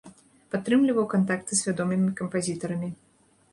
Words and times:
Падтрымліваў 0.55 1.05
кантакты 1.13 1.53
з 1.61 1.69
вядомымі 1.69 2.11
кампазітарамі. 2.23 2.93